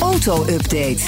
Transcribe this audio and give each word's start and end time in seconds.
Auto-update. 0.00 1.00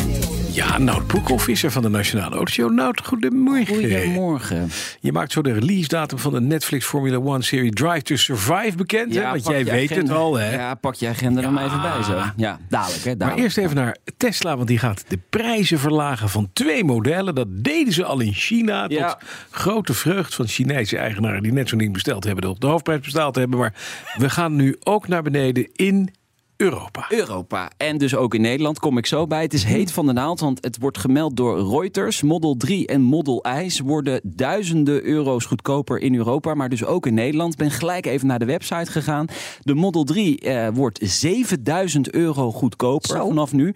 Ja, 0.52 0.78
Nout 0.78 1.06
Broekhoff 1.06 1.48
is 1.48 1.62
er 1.62 1.70
van 1.70 1.82
de 1.82 1.88
Nationale 1.88 2.34
Autoshow. 2.36 2.72
Nout, 2.72 3.00
goedemorgen. 3.06 3.66
Goedemorgen. 3.66 4.70
Je 5.00 5.12
maakt 5.12 5.32
zo 5.32 5.42
de 5.42 5.52
release 5.52 5.88
datum 5.88 6.18
van 6.18 6.32
de 6.32 6.40
Netflix 6.40 6.86
Formula 6.86 7.16
One 7.16 7.42
serie 7.42 7.70
Drive 7.72 8.02
to 8.02 8.16
Survive 8.16 8.72
bekend. 8.76 9.14
hè? 9.14 9.22
Want 9.22 9.46
jij 9.46 9.64
weet 9.64 9.90
agenda. 9.90 10.12
het 10.12 10.20
al, 10.22 10.34
hè? 10.38 10.54
Ja, 10.54 10.74
pak 10.74 10.94
je 10.94 11.08
agenda 11.08 11.42
er 11.42 11.52
maar 11.52 11.64
even 11.64 11.80
bij 11.80 12.02
zo. 12.02 12.22
Ja, 12.36 12.58
dadelijk 12.68 13.04
hè, 13.04 13.14
Maar 13.16 13.34
eerst 13.34 13.58
even 13.58 13.76
naar 13.76 13.96
Tesla, 14.16 14.56
want 14.56 14.68
die 14.68 14.78
gaat 14.78 15.04
de 15.08 15.18
prijzen 15.30 15.78
verlagen 15.78 16.28
van 16.28 16.50
twee 16.52 16.84
modellen. 16.84 17.34
Dat 17.34 17.48
deden 17.50 17.92
ze 17.92 18.04
al 18.04 18.20
in 18.20 18.32
China. 18.32 18.82
Tot 18.86 18.98
Ja. 18.98 19.18
grote 19.50 19.94
vreugd 19.94 20.34
van 20.34 20.46
Chinese 20.46 20.96
eigenaren 20.98 21.42
die 21.42 21.52
net 21.52 21.68
zo'n 21.68 21.78
ding 21.78 21.92
besteld 21.92 22.24
hebben. 22.24 22.48
Op 22.50 22.60
de 22.60 22.66
hoofdprijs 22.66 23.00
besteld 23.00 23.34
hebben. 23.34 23.58
Maar 23.58 23.74
we 24.16 24.30
gaan 24.30 24.56
nu 24.56 24.76
ook 24.80 25.08
naar 25.08 25.22
beneden 25.22 25.68
in 25.72 26.14
Europa. 26.60 27.06
Europa 27.08 27.70
en 27.76 27.98
dus 27.98 28.14
ook 28.14 28.34
in 28.34 28.40
Nederland 28.40 28.78
kom 28.78 28.98
ik 28.98 29.06
zo 29.06 29.26
bij. 29.26 29.42
Het 29.42 29.52
is 29.52 29.64
heet 29.64 29.92
van 29.92 30.06
de 30.06 30.12
naald, 30.12 30.40
want 30.40 30.64
het 30.64 30.78
wordt 30.80 30.98
gemeld 30.98 31.36
door 31.36 31.70
Reuters. 31.70 32.22
Model 32.22 32.56
3 32.56 32.86
en 32.86 33.00
Model 33.00 33.44
I 33.62 33.70
Ze 33.70 33.82
worden 33.82 34.20
duizenden 34.24 35.04
euro's 35.04 35.44
goedkoper 35.44 35.98
in 35.98 36.14
Europa, 36.14 36.54
maar 36.54 36.68
dus 36.68 36.84
ook 36.84 37.06
in 37.06 37.14
Nederland. 37.14 37.56
Ben 37.56 37.70
gelijk 37.70 38.06
even 38.06 38.26
naar 38.26 38.38
de 38.38 38.44
website 38.44 38.90
gegaan. 38.90 39.26
De 39.60 39.74
Model 39.74 40.04
3 40.04 40.40
eh, 40.40 40.68
wordt 40.72 40.98
7000 41.02 42.10
euro 42.10 42.52
goedkoper 42.52 43.16
vanaf 43.16 43.52
nu. 43.52 43.74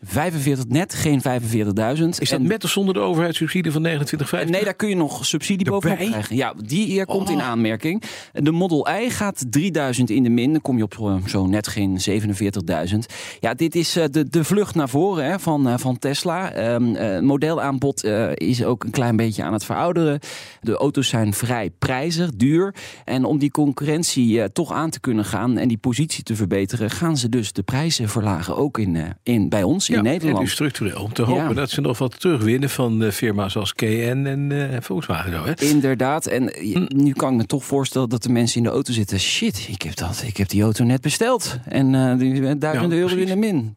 45 0.00 0.64
net, 0.68 0.94
geen 0.94 1.20
45.000. 1.20 2.20
Is 2.20 2.28
dat 2.30 2.38
En- 2.40 2.46
met 2.46 2.64
of 2.64 2.70
zonder 2.70 2.94
de 2.94 3.00
overheidssubsidie 3.00 3.72
van 3.72 3.82
29,50? 3.82 4.48
Nee, 4.50 4.64
daar 4.64 4.74
kun 4.74 4.88
je 4.88 4.96
nog 4.96 5.26
subsidie 5.26 5.70
bovenop 5.70 5.96
krijgen. 5.96 6.36
Ja, 6.36 6.54
die 6.64 7.00
eh, 7.00 7.06
komt 7.06 7.30
in 7.30 7.36
Oh. 7.36 7.42
aanmerking. 7.42 8.02
De 8.32 8.50
Model 8.52 8.88
I 8.90 9.10
gaat 9.10 9.44
3000 9.50 10.10
in 10.10 10.22
de 10.22 10.28
min. 10.28 10.52
Dan 10.52 10.60
kom 10.60 10.76
je 10.76 10.82
op 10.82 10.94
zo, 10.94 11.20
zo 11.26 11.46
net 11.46 11.68
geen 11.68 11.98
47.000. 12.00 13.06
Ja, 13.40 13.54
dit 13.54 13.74
is 13.74 13.96
eh, 13.96 14.04
de, 14.10 14.28
de 14.28 14.44
vlucht 14.44 14.74
naar 14.74 14.88
voren 14.88 15.24
hè, 15.24 15.38
van, 15.38 15.68
eh, 15.68 15.74
van 15.78 15.98
Tesla. 15.98 16.52
Eh, 16.52 17.20
modelaanbod 17.20 18.04
eh, 18.04 18.30
is 18.34 18.64
ook 18.64 18.84
een 18.84 18.90
klein 18.90 19.16
beetje 19.16 19.42
aan 19.42 19.52
het 19.52 19.64
verouderen. 19.64 20.20
De 20.60 20.76
auto's 20.76 21.08
zijn 21.08 21.32
vrij 21.34 21.70
prijzig, 21.78 22.30
duur. 22.36 22.74
En 23.04 23.24
om 23.24 23.38
die 23.38 23.50
concurrentie 23.50 24.40
eh, 24.42 24.48
toch 24.52 24.72
aan 24.72 24.90
te 24.90 25.00
kunnen 25.00 25.24
gaan 25.24 25.58
en 25.58 25.68
die 25.68 25.78
positie 25.78 26.22
te 26.22 26.36
verbeteren, 26.36 26.90
gaan 26.90 27.16
ze 27.16 27.28
dus 27.28 27.52
de 27.52 27.62
prijzen 27.62 28.08
verlagen. 28.08 28.56
Ook 28.56 28.78
in, 28.78 28.96
eh, 28.96 29.04
in, 29.22 29.48
bij 29.48 29.62
ons, 29.62 29.87
in 29.88 29.96
En 29.96 30.02
Nederland. 30.02 30.38
dus 30.40 30.50
structureel. 30.52 31.02
Om 31.02 31.12
te 31.12 31.22
hopen 31.22 31.48
Ja. 31.48 31.52
dat 31.54 31.70
ze 31.70 31.80
nog 31.80 31.98
wat 31.98 32.20
terugwinnen 32.20 32.70
van 32.70 33.02
eh, 33.02 33.10
firma's 33.10 33.56
als 33.56 33.74
KN 33.74 33.86
en 34.26 34.70
eh, 34.72 34.76
Volkswagen. 34.80 35.32
Zo, 35.32 35.44
hè? 35.44 35.52
Inderdaad. 35.60 36.26
En 36.26 36.52
eh, 36.54 36.74
Hm. 36.74 36.86
nu 36.88 37.12
kan 37.12 37.30
ik 37.32 37.36
me 37.36 37.46
toch 37.46 37.64
voorstellen 37.64 38.08
dat 38.08 38.22
de 38.22 38.28
mensen 38.28 38.56
in 38.56 38.62
de 38.62 38.68
auto 38.70 38.92
zitten. 38.92 39.20
Shit, 39.20 39.66
ik 39.70 39.82
heb, 39.82 39.96
dat, 39.96 40.22
ik 40.26 40.36
heb 40.36 40.48
die 40.48 40.62
auto 40.62 40.84
net 40.84 41.00
besteld. 41.00 41.58
En 41.64 42.18
die 42.18 42.36
zijn 42.42 42.58
duizenden 42.58 42.98
Ja, 42.98 43.04
euro 43.04 43.16
in 43.16 43.26
de 43.26 43.36
min. 43.36 43.76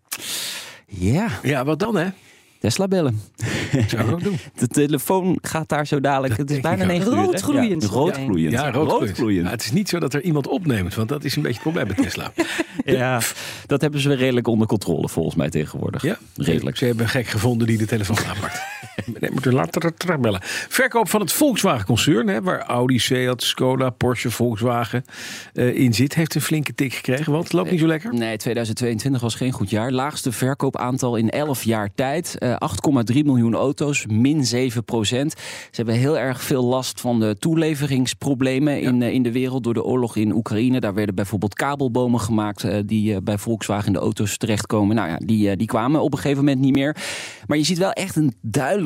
Ja, 0.88 1.28
Ja, 1.44 1.66
wat 1.66 1.80
dan 1.80 1.96
hè? 1.96 2.06
Tesla 2.60 2.88
bellen. 2.88 3.22
Zou 3.88 4.08
ik 4.08 4.12
ook 4.12 4.24
doen. 4.24 4.38
De 4.56 4.68
telefoon 4.68 5.38
gaat 5.42 5.70
daar 5.70 5.88
zo 5.88 6.00
dadelijk. 6.00 6.38
Het 6.38 6.52
is 6.52 6.60
bijna 6.60 6.86
negen 6.86 7.12
uur. 7.12 7.18
Roodgloeiend. 7.18 7.84
Ja, 7.84 7.90
roodgloeiend. 7.90 8.52
Ja, 8.52 8.72
roodgloeiend. 8.72 9.08
Roodgloeiend. 9.08 9.44
Maar 9.44 9.52
het 9.52 9.64
is 9.64 9.72
niet 9.72 9.90
zo 9.90 10.00
dat 10.00 10.14
er 10.14 10.22
iemand 10.22 10.48
opneemt, 10.48 10.96
want 10.96 11.10
dat 11.10 11.24
is 11.24 11.36
een 11.36 11.42
beetje 11.42 11.62
het 11.64 11.72
probleem 11.72 11.96
bij 11.96 12.06
Tesla. 12.06 12.32
Ja, 12.86 13.22
dat 13.66 13.82
hebben 13.82 14.00
ze 14.00 14.08
weer 14.08 14.18
redelijk 14.18 14.48
onder 14.48 14.68
controle 14.68 15.10
volgens 15.10 15.36
mij 15.36 15.50
tegenwoordig. 15.50 16.02
Ja, 16.02 16.18
Redelijk. 16.36 16.78
Ze 16.78 16.86
hebben 16.86 17.04
een 17.04 17.10
gek 17.10 17.28
gevonden 17.28 17.68
die 17.68 17.78
de 17.78 17.86
telefoon 17.86 18.18
aanpakt. 18.18 18.62
Nee, 19.20 19.32
moet 19.32 19.46
er 19.46 19.54
later 19.54 19.94
terugbellen. 19.94 20.40
Verkoop 20.70 21.10
van 21.10 21.22
het 21.22 21.34
Volkswagen-concern, 21.34 22.44
waar 22.44 22.62
Audi, 22.62 23.00
Seat, 23.00 23.44
Skoda, 23.44 23.90
Porsche, 23.90 24.32
Volkswagen 24.32 25.04
eh, 25.54 25.76
in 25.76 25.94
zit, 25.94 26.16
heeft 26.16 26.36
een 26.36 26.42
flinke 26.42 26.76
tik 26.76 26.94
gekregen. 26.94 27.32
Want 27.32 27.44
het 27.44 27.54
loopt 27.54 27.72
niet 27.72 27.80
zo 27.80 27.88
lekker. 27.88 28.14
Nee, 28.14 28.38
2022 28.38 29.22
was 29.22 29.36
geen 29.36 29.52
goed 29.52 29.70
jaar. 29.70 29.92
Laagste 29.92 30.32
verkoopaantal 30.32 31.16
in 31.16 31.30
11 31.30 31.64
jaar 31.64 31.90
tijd. 31.96 32.38
Eh, 32.38 32.56
8,3 33.14 33.24
miljoen 33.24 33.56
auto's, 33.56 34.06
min 34.06 34.46
7 34.46 34.84
procent. 34.84 35.32
Ze 35.32 35.70
hebben 35.72 35.96
heel 35.96 36.18
erg 36.18 36.42
veel 36.42 36.64
last 36.64 37.02
van 37.02 37.20
de 37.20 37.36
toeleveringsproblemen 37.40 38.82
in, 38.82 39.02
eh, 39.02 39.14
in 39.14 39.24
de 39.24 39.32
wereld 39.32 39.64
door 39.64 39.74
de 39.74 39.84
oorlog 39.84 40.16
in 40.16 40.34
Oekraïne. 40.36 40.80
Daar 40.80 40.94
werden 40.94 41.16
bijvoorbeeld 41.16 41.54
kabelbomen 41.54 42.20
gemaat 42.20 42.64
eh, 42.64 42.80
die 42.86 43.16
eh, 43.16 43.22
bij 43.24 43.38
Volkswagen 43.38 43.88
in 43.88 43.94
de 43.94 44.00
auto's 44.00 44.38
terechtkomen. 44.38 44.96
Nou 44.96 45.10
ja, 45.10 45.18
die, 45.18 45.50
eh, 45.50 45.58
die 45.58 45.68
kwamen 45.68 46.02
op 46.02 46.12
een 46.12 46.20
gegeven 46.20 46.44
moment 46.44 46.62
niet 46.62 46.76
meer. 46.76 46.96
Maar 47.48 47.58
je 47.58 47.64
ziet 47.64 47.78
wel 47.78 47.92
echt 47.92 48.16
een 48.16 48.34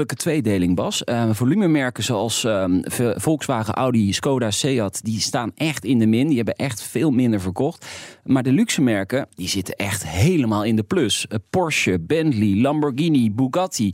duidelijke 0.05 0.41
tweedeling, 0.41 0.75
Bas. 0.75 1.03
Eh, 1.03 1.29
volumemerken 1.31 2.03
zoals 2.03 2.43
ehm, 2.43 2.79
Volkswagen, 3.15 3.73
Audi, 3.73 4.13
Skoda, 4.13 4.51
Seat, 4.51 5.03
die 5.03 5.19
staan 5.19 5.51
echt 5.55 5.85
in 5.85 5.99
de 5.99 6.05
min. 6.05 6.27
Die 6.27 6.35
hebben 6.35 6.55
echt 6.55 6.81
veel 6.81 7.11
minder 7.11 7.41
verkocht. 7.41 7.85
Maar 8.23 8.43
de 8.43 8.51
luxe 8.51 8.81
merken, 8.81 9.27
die 9.35 9.47
zitten 9.47 9.75
echt 9.75 10.07
helemaal 10.07 10.63
in 10.63 10.75
de 10.75 10.83
plus. 10.83 11.27
Eh, 11.27 11.37
Porsche, 11.49 11.99
Bentley, 11.99 12.61
Lamborghini, 12.61 13.31
Bugatti. 13.31 13.93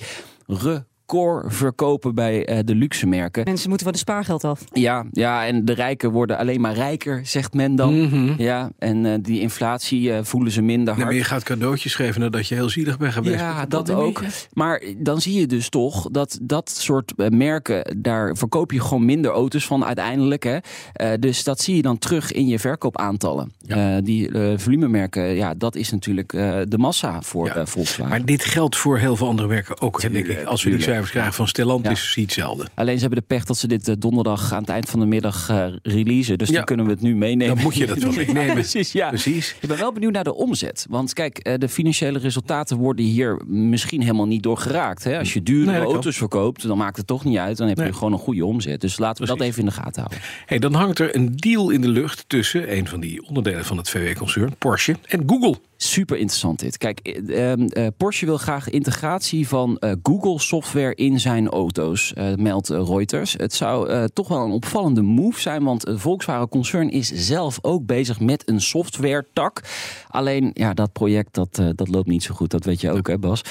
Record 1.11 1.53
verkopen 1.53 2.15
bij 2.15 2.45
eh, 2.45 2.59
de 2.65 2.75
luxe 2.75 3.07
merken. 3.07 3.43
Mensen 3.43 3.67
moeten 3.67 3.85
van 3.85 3.95
de 3.95 4.01
spaargeld 4.01 4.43
af. 4.43 4.63
Ja, 4.73 5.05
ja, 5.11 5.45
en 5.45 5.65
de 5.65 5.73
rijken 5.73 6.11
worden 6.11 6.37
alleen 6.37 6.61
maar 6.61 6.73
rijker, 6.73 7.21
zegt 7.23 7.53
men 7.53 7.75
dan. 7.75 8.09
Ja, 8.37 8.71
en 8.77 9.05
eh, 9.05 9.13
die 9.21 9.41
inflatie 9.41 10.13
eh, 10.13 10.19
voelen 10.23 10.51
ze 10.51 10.61
minder 10.61 10.85
Nee, 10.85 10.93
hard. 10.95 11.05
maar 11.05 11.13
je 11.15 11.23
gaat 11.23 11.43
cadeautjes 11.43 11.95
geven 11.95 12.21
nadat 12.21 12.47
je 12.47 12.55
heel 12.55 12.69
zielig 12.69 12.97
bent 12.97 13.13
geweest. 13.13 13.39
Ja, 13.39 13.65
dat 13.65 13.91
ook. 13.91 14.19
beetje? 14.21 14.47
Maar 14.53 14.83
dan 14.97 15.21
zie 15.21 15.39
je 15.39 15.47
dus 15.47 15.69
toch 15.69 16.07
dat 16.11 16.39
dat 16.41 16.69
soort 16.69 17.13
merken, 17.29 17.95
daar 17.97 18.35
verkoop 18.35 18.71
je 18.71 18.81
gewoon 18.81 19.05
minder 19.05 19.31
auto's 19.31 19.65
van 19.65 19.85
uiteindelijk. 19.85 20.43
Hè. 20.43 20.57
Eh, 20.93 21.09
dus 21.19 21.43
dat 21.43 21.59
zie 21.61 21.75
je 21.75 21.81
dan 21.81 21.97
terug 21.97 22.31
in 22.31 22.47
je 22.47 22.59
verkoopaantallen. 22.59 23.51
Ja. 23.61 23.95
Eh, 23.95 24.03
die 24.03 24.31
eh, 24.31 24.57
volumemerken, 24.57 25.23
ja, 25.35 25.53
dat 25.57 25.75
is 25.75 25.91
natuurlijk 25.91 26.33
eh, 26.33 26.59
de 26.67 26.77
massa 26.77 27.21
voor 27.21 27.45
Ja. 27.47 27.65
Volkswagen. 27.65 28.09
Maar 28.09 28.25
dit 28.25 28.45
geldt 28.45 28.75
voor 28.77 28.97
heel 28.97 29.15
veel 29.15 29.27
andere 29.27 29.47
merken 29.47 29.81
ook. 29.81 30.01
denk 30.01 30.15
ik. 30.27 30.43
Als 30.43 30.63
we 30.63 30.69
die. 30.69 30.79
Cijfers 31.01 31.11
krijgen 31.11 31.33
van 31.33 31.47
Stellantis, 31.47 32.13
Ja. 32.15 32.21
hetzelfde. 32.21 32.67
Alleen 32.73 32.95
ze 32.95 33.01
hebben 33.01 33.19
de 33.19 33.25
pech 33.35 33.43
dat 33.45 33.57
ze 33.57 33.67
dit 33.67 33.87
eh, 33.87 33.95
donderdag 33.99 34.53
aan 34.53 34.59
het 34.61 34.69
eind 34.69 34.89
van 34.89 34.99
de 34.99 35.05
middag 35.05 35.49
eh, 35.49 35.65
releasen. 35.83 36.37
Dus 36.37 36.47
Ja. 36.49 36.55
dan 36.55 36.63
kunnen 36.65 36.85
we 36.85 36.91
het 36.91 37.01
nu 37.01 37.15
meenemen. 37.15 37.55
Dan 37.55 37.63
moet 37.63 37.75
je 37.75 37.85
dat 37.87 37.97
wel 38.03 38.11
meenemen. 38.11 38.53
Precies, 38.53 38.91
ja. 38.91 39.07
Precies. 39.09 39.55
Ik 39.61 39.67
ben 39.67 39.77
wel 39.77 39.91
benieuwd 39.91 40.11
naar 40.13 40.23
de 40.23 40.33
omzet. 40.35 40.85
Want 40.89 41.13
kijk, 41.13 41.37
eh, 41.37 41.53
de 41.57 41.69
financiële 41.69 42.19
resultaten 42.19 42.77
worden 42.77 43.05
hier 43.05 43.41
misschien 43.47 44.01
helemaal 44.01 44.27
niet 44.27 44.43
door 44.43 44.57
geraakt. 44.57 45.03
Hè? 45.03 45.17
Als 45.19 45.33
je 45.33 45.43
dure 45.43 45.71
Nee, 45.71 45.81
auto's 45.81 46.17
verkoopt, 46.17 46.67
dan 46.67 46.77
maakt 46.77 46.97
het 46.97 47.07
toch 47.07 47.23
niet 47.23 47.37
uit. 47.37 47.57
Dan 47.57 47.67
heb 47.67 47.77
je 47.77 47.83
Nee. 47.83 47.93
gewoon 47.93 48.13
een 48.13 48.19
goede 48.19 48.45
omzet. 48.45 48.81
Dus 48.81 48.97
laten 48.99 49.21
we 49.23 49.29
dat 49.29 49.41
even 49.41 49.59
in 49.59 49.65
de 49.65 49.71
gaten 49.71 50.01
houden. 50.01 50.19
Hey, 50.45 50.59
dan 50.59 50.73
hangt 50.73 50.99
er 50.99 51.15
een 51.15 51.35
deal 51.35 51.69
in 51.69 51.81
de 51.81 51.87
lucht 51.89 52.23
tussen 52.27 52.75
een 52.77 52.87
van 52.87 52.99
die 52.99 53.27
onderdelen 53.27 53.65
van 53.65 53.77
het 53.77 53.89
VW-concern, 53.89 54.55
Porsche 54.57 54.95
en 55.07 55.23
Google. 55.25 55.55
Super 55.83 56.17
interessant 56.17 56.59
dit. 56.59 56.77
Kijk, 56.77 56.99
eh, 56.99 57.51
ehm, 57.51 57.65
eh, 57.65 57.87
Porsche 57.97 58.25
wil 58.25 58.37
graag 58.37 58.69
integratie 58.69 59.47
van 59.47 59.77
eh, 59.77 59.91
Google 60.03 60.39
software 60.39 60.95
in 60.95 61.19
zijn 61.19 61.49
auto's, 61.49 62.13
meldt 62.35 62.69
Reuters. 62.69 63.33
Het 63.37 63.53
zou 63.53 64.09
toch 64.13 64.27
wel 64.27 64.45
een 64.45 64.51
opvallende 64.51 65.01
move 65.01 65.39
zijn, 65.39 65.63
want 65.63 65.91
Volkswagen 65.93 66.47
concern 66.47 66.89
is 66.89 67.11
zelf 67.11 67.59
ook 67.61 67.85
bezig 67.85 68.19
met 68.19 68.49
een 68.49 68.61
software 68.61 69.25
tak. 69.33 69.61
Alleen, 70.07 70.51
ja, 70.53 70.73
dat 70.73 70.91
project 70.91 71.33
dat, 71.33 71.61
dat 71.75 71.87
loopt 71.87 72.07
niet 72.07 72.23
zo 72.23 72.33
goed. 72.33 72.51
Dat 72.51 72.65
weet 72.65 72.81
je 72.81 72.91
ook, 72.91 73.07
hè 73.07 73.17
Bas. 73.17 73.41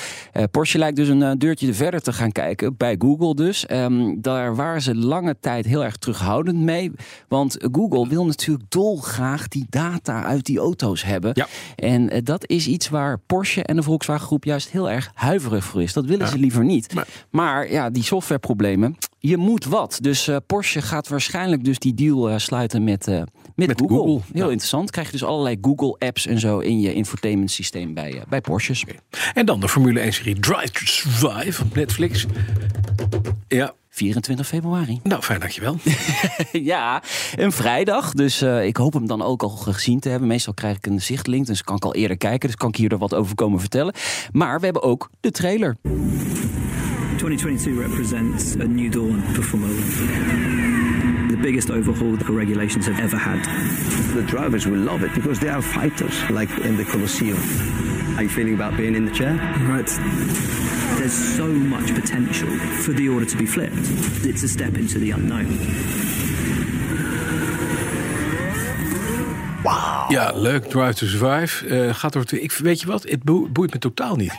Porsche 0.51 0.79
lijkt 0.79 0.97
dus 0.97 1.09
een 1.09 1.39
deurtje 1.39 1.75
verder 1.75 2.01
te 2.01 2.13
gaan 2.13 2.33
kijken, 2.33 2.77
bij 2.77 2.97
Google 2.99 3.35
dus. 3.35 3.67
Ehm, 3.67 4.15
daar 4.21 4.55
waren 4.57 4.83
ze 4.83 4.95
lange 4.95 5.37
tijd 5.41 5.67
heel 5.67 5.85
erg 5.85 5.97
terughoudend 5.97 6.59
mee. 6.59 6.93
Want 7.29 7.57
Google 7.73 8.09
wil 8.09 8.27
natuurlijk 8.27 8.71
dolgraag 8.71 9.49
die 9.49 9.67
data 9.71 10.25
uit 10.25 10.47
die 10.47 10.59
auto's 10.59 11.03
hebben. 11.03 11.31
Ja. 11.35 11.47
En 11.77 12.20
dat 12.23 12.49
is 12.49 12.67
iets 12.67 12.89
waar 12.89 13.19
Porsche 13.19 13.63
en 13.63 13.77
de 13.77 13.83
Volkswagen 13.83 14.27
groep 14.27 14.45
juist 14.45 14.71
heel 14.71 14.91
erg 14.91 15.11
huiverig 15.15 15.65
voor 15.65 15.83
is. 15.83 15.93
Dat 15.93 16.05
willen 16.05 16.29
ze 16.29 16.39
liever 16.39 16.65
niet. 16.65 16.95
Maar- 16.95 17.07
Maar 17.31 17.71
ja, 17.73 17.91
die 17.91 18.03
softwareproblemen, 18.03 18.97
je 19.19 19.37
moet 19.37 19.65
wat. 19.65 19.99
Dus 20.01 20.29
eh, 20.29 20.37
Porsche 20.47 20.83
gaat 20.83 21.09
waarschijnlijk 21.09 21.65
dus 21.65 21.79
die 21.79 21.95
deal 21.95 22.31
eh, 22.31 22.39
sluiten 22.39 22.85
met, 22.85 23.07
eh, 23.09 23.15
met, 23.55 23.67
Met 23.69 23.81
Google. 23.81 23.97
Google, 23.97 24.21
Heel 24.33 24.45
ja. 24.45 24.51
interessant. 24.51 24.91
Krijg 24.91 25.07
je 25.07 25.13
dus 25.13 25.25
allerlei 25.25 25.57
Google 25.61 25.97
apps 25.99 26.27
en 26.27 26.39
zo 26.39 26.59
in 26.59 26.81
je 26.81 26.95
infotainment 26.95 27.51
systeem 27.51 27.95
bij, 27.95 28.13
eh, 28.15 28.21
bij 28.29 28.41
Porsches. 28.41 28.85
En 29.35 29.47
dan 29.47 29.61
de 29.61 29.69
Formule 29.69 30.01
1-serie 30.01 30.41
Drive 30.41 30.71
to 30.71 30.81
Survive 30.85 31.63
op 31.63 31.75
Netflix. 31.75 32.27
Ja, 33.49 33.75
24 33.91 34.47
februari. 34.47 35.01
nou 35.03 35.23
fijn, 35.23 35.41
dankjewel. 35.41 35.77
ja, 36.73 37.03
een 37.37 37.53
vrijdag. 37.53 38.13
Dus 38.13 38.41
eh, 38.43 38.67
ik 38.67 38.77
hoop 38.77 38.93
hem 38.93 39.07
dan 39.07 39.23
ook 39.23 39.43
al 39.43 39.49
gezien 39.49 40.01
te 40.01 40.09
hebben. 40.09 40.29
Meestal 40.29 40.55
krijg 40.55 40.77
ik 40.77 40.87
een 40.87 41.01
zichtlink, 41.01 41.47
dus 41.47 41.63
kan 41.63 41.77
ik 41.77 41.85
al 41.85 41.95
eerder 41.95 42.17
kijken. 42.17 42.49
Dus 42.49 42.57
kan 42.57 42.69
ik 42.69 42.77
hier 42.77 42.93
er 42.93 42.99
wat 42.99 43.15
over 43.15 43.35
komen 43.35 43.61
vertellen. 43.61 43.95
Maar 44.33 44.59
we 44.59 44.65
hebben 44.65 44.83
ook 44.83 45.11
de 45.21 45.31
trailer. 45.31 45.77
2022 47.17 47.87
represents 47.87 48.57
a 48.61 48.65
new 48.65 48.93
dawn 48.93 49.23
for 49.33 49.43
Formula 49.43 49.73
One. 49.73 51.29
The 51.29 51.37
biggest 51.37 51.71
overhaul 51.71 52.17
the 52.17 52.35
regulations 52.37 52.87
have 52.87 53.03
ever 53.03 53.19
had. 53.19 53.43
The 54.15 54.25
drivers 54.27 54.65
will 54.65 54.83
love 54.83 55.05
it 55.05 55.13
because 55.13 55.41
they 55.41 55.51
are 55.51 55.63
fighters, 55.63 56.29
like 56.29 56.63
in 56.63 56.77
the 56.77 56.85
Colosseum. 56.85 57.90
How 58.21 58.29
you 58.29 58.39
feeling 58.39 58.61
about 58.61 58.77
being 58.77 58.95
in 58.97 59.07
the 59.07 59.13
chair? 59.15 59.35
Right. 59.67 59.99
There's 60.99 61.35
so 61.37 61.47
much 61.47 61.95
potential 61.95 62.49
for 62.83 62.95
the 62.95 63.09
order 63.09 63.27
to 63.27 63.37
be 63.37 63.47
flipped. 63.47 63.77
It's 64.27 64.43
a 64.43 64.49
step 64.49 64.77
into 64.77 64.99
the 64.99 65.11
unknown. 65.13 65.47
Ja, 70.09 70.33
leuk. 70.35 70.65
Drive 70.71 70.95
to 70.95 71.07
Survive. 71.07 71.67
Eh, 71.69 71.95
gaat 71.95 72.13
door 72.13 72.25
ik, 72.31 72.53
weet 72.53 72.81
je 72.81 72.87
wat? 72.87 73.03
Het 73.09 73.23
boe- 73.23 73.49
boeit 73.49 73.73
me 73.73 73.79
totaal 73.79 74.17
niet. 74.17 74.33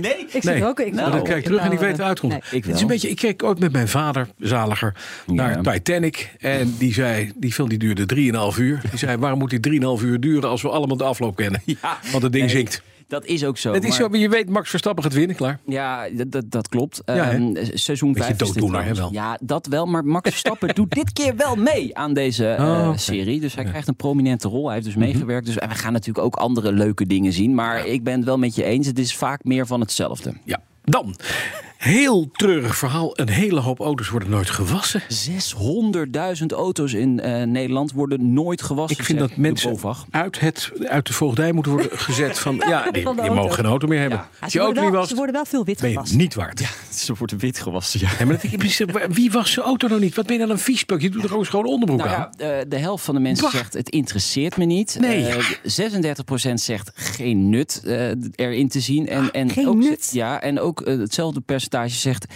Nee, 0.00 0.12
Ik 0.18 0.28
zit 0.30 0.44
Nee. 0.44 0.64
ook 0.64 0.80
ik, 0.80 0.94
Maar 0.94 1.10
dan 1.10 1.22
kijk 1.22 1.38
ik 1.38 1.44
terug 1.44 1.60
en 1.60 1.72
ik 1.72 1.78
weet 1.78 1.92
het 1.92 2.00
uitkomt. 2.00 2.32
Nee. 2.32 2.42
Ik 2.50 2.64
het 2.64 2.74
is 2.74 2.80
een 2.80 2.86
beetje, 2.86 3.08
ik 3.10 3.16
keek 3.16 3.42
ooit 3.42 3.58
met 3.58 3.72
mijn 3.72 3.88
vader, 3.88 4.28
zaliger, 4.38 4.94
naar 5.26 5.62
Titanic. 5.62 6.32
En 6.40 6.74
die 6.78 6.92
zei, 6.92 7.32
die 7.36 7.52
film 7.52 7.68
die 7.68 7.78
duurde 7.78 8.06
3,5 8.54 8.58
uur. 8.58 8.80
Die 8.90 8.98
zei, 8.98 9.16
waarom 9.16 9.38
moet 9.38 9.50
die 9.50 9.80
3,5 9.98 10.04
uur 10.04 10.20
duren 10.20 10.48
als 10.48 10.62
we 10.62 10.68
allemaal 10.68 10.96
de 10.96 11.04
afloop 11.04 11.36
kennen? 11.36 11.62
Ja. 11.64 11.98
Want 12.10 12.22
het 12.22 12.32
ding 12.32 12.44
Nee, 12.44 12.54
zinkt. 12.54 12.82
Dat 13.10 13.24
is 13.24 13.44
ook 13.44 13.58
zo. 13.58 13.72
Het 13.72 13.82
is 13.82 13.88
maar- 13.88 13.98
zo, 13.98 14.08
maar 14.08 14.18
je 14.18 14.28
weet, 14.28 14.48
Max 14.48 14.70
Verstappen 14.70 15.02
gaat 15.04 15.12
winnen, 15.12 15.36
klaar. 15.36 15.58
Ja, 15.66 16.08
dat, 16.12 16.30
dat, 16.32 16.50
dat 16.50 16.68
klopt. 16.68 17.02
Ja? 17.04 17.30
Ehm, 17.30 17.54
seizoen 17.74 18.12
Beetje 18.12 18.28
5 18.28 18.40
is 18.40 18.46
dit 18.46 18.54
dooddoener, 18.62 18.84
hè, 18.84 18.92
trouwens. 18.92 19.18
wel? 19.18 19.24
Ja, 19.26 19.38
dat 19.42 19.66
wel. 19.66 19.86
Maar 19.86 20.04
Max 20.04 20.30
Verstappen 20.30 20.74
doet 20.74 20.90
dit 20.90 21.12
keer 21.12 21.36
wel 21.36 21.56
mee 21.56 21.96
aan 21.96 22.14
deze 22.14 22.48
eh, 22.48 22.64
Oh. 22.64 22.88
Mhm. 22.88 22.96
serie. 22.98 23.40
Dus 23.40 23.54
hij 23.54 23.64
krijgt 23.64 23.88
een 23.88 23.96
prominente 23.96 24.48
rol. 24.48 24.64
Hij 24.64 24.74
heeft 24.74 24.86
dus 24.86 24.96
meegewerkt. 24.96 25.46
Dus 25.46 25.58
en 25.58 25.68
we 25.68 25.74
gaan 25.74 25.92
natuurlijk 25.92 26.24
ook 26.26 26.36
andere 26.36 26.72
leuke 26.72 27.06
dingen 27.06 27.32
zien. 27.32 27.54
Maar 27.54 27.86
ik 27.86 28.04
ben 28.04 28.14
het 28.16 28.24
wel 28.24 28.38
met 28.38 28.54
je 28.54 28.64
eens. 28.64 28.86
Het 28.86 28.98
is 28.98 29.14
vaak 29.14 29.44
meer 29.44 29.66
van 29.66 29.80
hetzelfde. 29.80 30.32
Ja. 30.44 30.60
Dan, 30.84 31.14
heel 31.80 32.30
treurig 32.32 32.76
verhaal. 32.76 33.18
Een 33.18 33.28
hele 33.28 33.60
hoop 33.60 33.80
auto's 33.80 34.08
worden 34.08 34.30
nooit 34.30 34.50
gewassen. 34.50 35.02
600.000 36.40 36.46
auto's 36.46 36.92
in 36.92 37.20
eh, 37.20 37.42
Nederland 37.42 37.92
worden 37.92 38.32
nooit 38.32 38.62
gewassen. 38.62 38.98
Ik 38.98 39.04
vind 39.04 39.18
dat 39.18 39.36
mensen 39.36 39.78
uit, 40.10 40.40
het, 40.40 40.72
uit 40.84 41.06
de 41.06 41.12
voogdij 41.12 41.52
moeten 41.52 41.72
worden 41.72 41.98
gezet 42.08 42.38
van... 42.38 42.62
Ja, 42.68 42.90
die, 42.90 43.04
de 43.04 43.14
die 43.22 43.30
mogen 43.30 43.52
geen 43.54 43.64
auto 43.64 43.86
meer 43.86 44.00
hebben. 44.00 44.18
Ja. 44.18 44.28
Ja, 44.40 44.48
ze, 44.48 44.58
je 44.58 44.64
worden 44.64 44.82
wel, 44.82 44.92
was, 44.92 45.08
ze 45.08 45.14
worden 45.14 45.34
wel 45.34 45.44
veel 45.44 45.64
wit 45.64 45.80
je 45.80 45.86
gewassen. 45.86 46.18
niet 46.18 46.34
waard. 46.34 46.62
Ze 46.90 47.14
worden 47.18 47.38
wit 47.38 47.58
gewassen, 47.60 48.00
ja. 48.00 48.08
Ja, 48.18 48.24
maar 48.24 48.40
dat, 48.92 49.06
wie 49.14 49.30
was 49.30 49.52
zijn 49.52 49.66
auto 49.66 49.88
nou 49.88 50.00
niet? 50.00 50.14
Wat 50.14 50.26
ben 50.26 50.34
je 50.34 50.40
dan 50.40 50.50
een 50.50 50.58
viespuk? 50.58 51.00
Je 51.00 51.10
doet 51.10 51.22
er 51.22 51.28
gewoon 51.28 51.44
schoon 51.44 51.66
onderbroek 51.66 51.98
Nou 51.98 52.10
aan. 52.10 52.30
ja, 52.36 52.58
eh, 52.58 52.64
de 52.68 52.76
helft 52.76 53.04
van 53.04 53.14
de 53.14 53.20
mensen 53.20 53.44
Bah. 53.44 53.54
zegt 53.54 53.72
het 53.72 53.88
interesseert 53.88 54.56
me 54.56 54.64
niet. 54.64 54.96
Nee. 55.00 55.26
Eh, 55.26 55.44
36% 55.62 56.60
zegt 56.60 56.90
geen 56.94 57.48
nut 57.48 57.82
erin 58.34 58.68
te 58.68 58.80
zien. 58.80 59.08
En, 59.08 59.30
en 59.30 59.50
Geen 59.50 59.68
ook, 59.68 59.76
nut? 59.76 60.08
Ja, 60.12 60.40
en 60.40 60.60
ook 60.60 60.82
hetzelfde 60.84 61.40
percentage 61.40 61.68
zegt... 61.86 62.26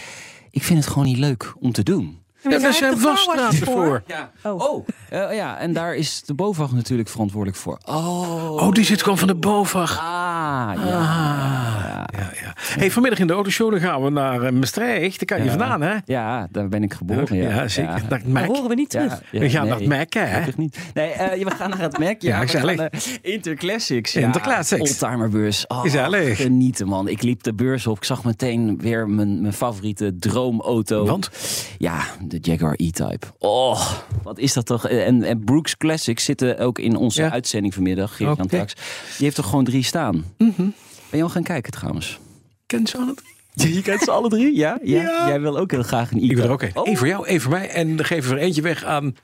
ik 0.51 0.63
vind 0.63 0.79
het 0.79 0.89
gewoon 0.89 1.05
niet 1.09 1.19
leuk 1.19 1.55
om 1.61 1.73
te 1.73 1.83
doen. 1.83 2.23
Ja, 2.51 2.59
daar 2.59 2.73
zijn 2.75 3.01
wasstraten 3.01 3.67
voor. 3.67 4.03
Ja. 4.07 4.31
Oh. 4.43 4.61
Oh, 4.61 4.87
eh, 5.11 5.35
ja, 5.35 5.59
en 5.59 5.73
daar 5.73 5.95
is 5.95 6.23
de 6.23 6.35
BOVAG 6.35 6.73
natuurlijk 6.73 7.09
verantwoordelijk 7.09 7.59
voor. 7.61 7.79
Oh, 7.85 8.53
Oh, 8.53 8.73
die 8.73 8.85
zit 8.85 9.03
gewoon 9.03 9.19
van 9.19 9.29
de 9.29 9.35
BOVAG. 9.35 9.99
ah, 9.99 10.73
ja. 10.77 10.87
Ja. 10.87 11.34
Hey, 12.79 12.91
vanmiddag 12.91 13.19
in 13.21 13.27
de 13.27 13.33
autoshow 13.33 13.71
dan 13.71 13.81
gaan 13.81 14.03
we 14.03 14.11
naar 14.11 14.43
eh, 14.43 14.53
Maastricht. 14.53 15.19
Daar 15.19 15.27
kan 15.27 15.39
je 15.39 15.45
Ja. 15.45 15.51
vandaan, 15.59 15.81
hè? 15.81 15.95
Ja, 16.05 16.49
daar 16.51 16.69
ben 16.69 16.83
ik 16.83 16.93
geboren. 16.95 17.37
Ja, 17.37 17.49
Ja, 17.49 17.69
zeker. 17.69 18.03
Ja. 18.09 18.19
Mac. 18.27 18.47
horen 18.47 18.69
we 18.69 18.75
niet 18.75 18.91
terug. 18.91 19.21
We 19.33 19.51
gaan 19.51 19.67
naar 19.69 19.79
het 19.79 19.89
Mac, 19.89 20.13
hè? 20.13 20.41
Niet. 20.57 20.79
Nee, 20.95 21.11
eh, 21.11 21.45
we 21.45 21.51
gaan 21.51 21.71
naar 21.71 21.81
het 21.81 21.99
Mac. 21.99 22.23
Ja, 22.23 22.41
gezellig. 22.41 22.67
gaan 22.67 22.77
naar 22.77 23.03
Interclassics. 23.23 24.17
Interclassics. 24.17 24.81
Oldtimerbeurs. 25.03 25.67
Oh, 25.67 25.81
Gezellig. 25.81 26.37
Genieten, 26.37 26.87
man. 26.89 27.09
Ik 27.09 27.23
liep 27.23 27.43
de 27.43 27.55
beurs 27.55 27.87
op. 27.87 27.97
Ik 27.97 28.05
zag 28.05 28.25
meteen 28.25 28.79
weer 28.81 29.09
mijn, 29.09 29.41
mijn 29.41 29.53
favoriete 29.53 30.17
droomauto. 30.19 31.05
Want? 31.07 31.31
Ja, 31.79 32.01
de 32.25 32.39
Jaguar 32.41 32.75
E-Type. 32.77 33.27
Oh, 33.39 33.91
wat 34.23 34.39
is 34.39 34.53
dat 34.53 34.67
toch? 34.67 34.89
En, 34.89 35.23
en 35.23 35.45
Brooks 35.45 35.77
Classics 35.77 36.25
zitten 36.25 36.59
ook 36.59 36.79
in 36.79 36.97
onze 36.97 37.23
Ja. 37.23 37.31
uitzending 37.31 37.75
vanmiddag. 37.75 38.17
Geert-Jan. 38.17 38.47
Die 38.47 38.67
heeft 39.19 39.37
er 39.37 39.45
gewoon 39.45 39.65
drie 39.65 39.83
staan. 39.85 40.25
Ben 40.39 40.73
je 41.11 41.23
al 41.23 41.29
gaan 41.29 41.43
kijken 41.43 41.73
trouwens? 41.73 42.19
Ze? 42.83 43.15
Je 43.75 43.83
kent 43.83 44.03
ze 44.03 44.11
alle 44.11 44.29
drie? 44.29 44.57
Ja? 44.57 44.79
ja? 44.83 45.03
Ja. 45.03 45.29
Jij 45.29 45.41
wil 45.41 45.59
ook 45.59 45.71
heel 45.71 45.83
graag 45.83 46.11
een 46.11 46.17
E-Type. 46.17 46.33
Ik 46.33 46.37
wil 46.37 46.47
er 46.47 46.53
ook 46.53 46.63
een. 46.63 46.77
Oh, 46.77 46.89
Eén 46.89 46.97
voor 46.97 47.07
jou, 47.07 47.27
één 47.27 47.41
voor 47.41 47.51
mij. 47.51 47.69
En 47.69 47.97
dan 47.97 48.07
geven 48.07 48.31
we 48.31 48.37
er 48.37 48.43
eentje 48.43 48.63
weg 48.63 48.85
aan... 48.85 49.17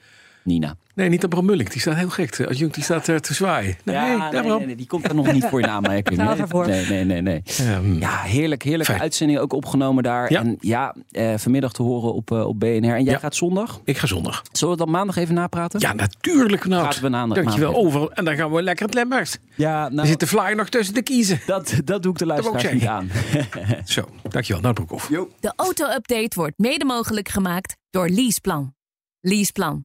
Nina. 0.45 0.75
Nee, 0.95 1.09
niet 1.09 1.29
Bram 1.29 1.45
Mullik. 1.45 1.73
Die 1.73 1.81
staat 1.81 1.95
heel 1.97 2.09
gek. 2.11 2.37
De 2.37 2.49
adjunct 2.49 2.75
die 2.75 2.85
staat 2.85 3.07
er 3.07 3.21
te 3.21 3.35
zwaaien. 3.35 3.77
Nee, 3.85 3.95
Ja, 3.97 4.03
nee, 4.03 4.11
nee, 4.11 4.19
daar 4.19 4.33
nee, 4.33 4.43
Bram. 4.43 4.67
nee, 4.67 4.77
die 4.77 4.87
komt 4.87 5.05
er 5.09 5.15
nog 5.15 5.33
niet 5.33 5.45
voor 5.45 5.61
je 5.61 5.67
naam 5.67 5.83
Nee, 5.83 6.03
nee, 6.03 6.85
nee, 6.89 7.05
nee, 7.05 7.23
nee. 7.23 7.43
Ehm, 7.59 7.99
Ja, 7.99 8.17
heerlijk, 8.23 8.63
heerlijke 8.63 8.91
Fijn. 8.93 9.01
uitzending 9.03 9.39
ook 9.39 9.53
opgenomen 9.53 10.03
daar. 10.03 10.33
Ja. 10.33 10.41
En 10.41 10.57
ja, 10.61 10.95
eh, 11.11 11.35
vanmiddag 11.37 11.73
te 11.73 11.83
horen 11.83 12.15
op, 12.15 12.31
eh, 12.33 12.47
op 12.47 12.61
BNR. 12.61 12.67
En 12.75 12.81
jij 12.81 13.03
Ja. 13.05 13.19
gaat 13.19 13.35
zondag. 13.35 13.81
Ik 13.85 13.99
ga 13.99 14.07
zondag. 14.07 14.43
Zullen 14.53 14.77
we 14.77 14.85
dan 14.85 14.91
maandag 14.93 15.17
even 15.17 15.35
napraten? 15.35 15.81
Ja, 15.81 15.93
natuurlijk. 15.93 16.67
Nou, 16.67 16.83
Praten 16.83 17.03
we 17.03 17.09
maandag- 17.09 17.39
Dankjewel. 17.39 17.73
maandag 17.73 17.87
Over. 18.01 18.11
En 18.13 18.25
dan 18.25 18.37
gaan 18.37 18.51
we 18.53 18.63
lekker 18.63 18.85
het 18.87 18.95
Lemmers. 18.95 19.37
Ja, 19.55 19.85
Er 19.85 19.93
nou, 19.95 20.07
zit 20.09 20.21
de 20.21 20.27
flyer 20.27 20.57
nog 20.57 20.69
tussen 20.69 20.95
te 20.95 21.03
kiezen. 21.03 21.41
dat, 21.47 21.75
dat 21.85 22.03
doe 22.03 22.13
ik 22.13 22.19
de 22.19 22.27
luisteraars 22.27 22.73
niet 22.73 22.87
aan. 22.87 23.11
Zo, 23.85 24.03
dankjewel. 24.29 24.63
Nou, 24.63 24.75
Broekhoff. 24.75 25.07
De 25.41 25.53
auto-update 25.57 26.31
wordt 26.35 26.59
mede 26.59 26.85
mogelijk 26.85 27.29
gemaakt 27.29 27.77
door 27.91 28.09
Leaseplan. 28.09 28.75
Leaseplan. 29.21 29.85